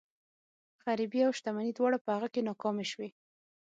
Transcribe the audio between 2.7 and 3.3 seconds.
شوي.